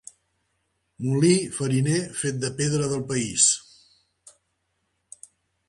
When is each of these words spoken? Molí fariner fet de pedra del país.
Molí 1.07 1.33
fariner 1.57 1.99
fet 2.23 2.41
de 2.45 2.51
pedra 2.63 2.89
del 2.95 3.05
país. 3.13 3.47